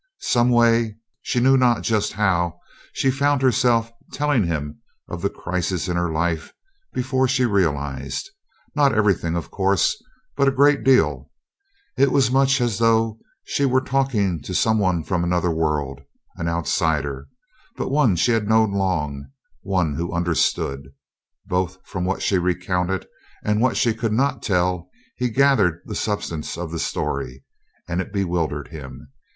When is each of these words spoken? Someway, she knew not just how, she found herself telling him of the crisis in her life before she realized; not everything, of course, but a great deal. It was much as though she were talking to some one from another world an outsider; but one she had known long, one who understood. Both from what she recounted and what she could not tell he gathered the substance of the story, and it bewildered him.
Someway, 0.21 0.97
she 1.21 1.39
knew 1.39 1.55
not 1.57 1.83
just 1.83 2.13
how, 2.13 2.57
she 2.91 3.11
found 3.11 3.43
herself 3.43 3.91
telling 4.11 4.43
him 4.47 4.81
of 5.07 5.21
the 5.21 5.29
crisis 5.29 5.87
in 5.87 5.95
her 5.95 6.11
life 6.11 6.51
before 6.91 7.27
she 7.27 7.45
realized; 7.45 8.31
not 8.75 8.95
everything, 8.95 9.35
of 9.35 9.51
course, 9.51 10.01
but 10.35 10.47
a 10.47 10.51
great 10.57 10.83
deal. 10.83 11.29
It 11.99 12.11
was 12.11 12.31
much 12.31 12.59
as 12.59 12.79
though 12.79 13.19
she 13.43 13.63
were 13.63 13.79
talking 13.79 14.41
to 14.41 14.55
some 14.55 14.79
one 14.79 15.03
from 15.03 15.23
another 15.23 15.51
world 15.51 16.01
an 16.35 16.49
outsider; 16.49 17.27
but 17.77 17.91
one 17.91 18.15
she 18.15 18.31
had 18.31 18.49
known 18.49 18.71
long, 18.71 19.27
one 19.61 19.93
who 19.93 20.13
understood. 20.13 20.87
Both 21.45 21.77
from 21.85 22.05
what 22.05 22.23
she 22.23 22.39
recounted 22.39 23.05
and 23.43 23.61
what 23.61 23.77
she 23.77 23.93
could 23.93 24.13
not 24.13 24.41
tell 24.41 24.89
he 25.15 25.29
gathered 25.29 25.79
the 25.85 25.93
substance 25.93 26.57
of 26.57 26.71
the 26.71 26.79
story, 26.79 27.43
and 27.87 28.01
it 28.01 28.11
bewildered 28.11 28.69
him. 28.69 29.09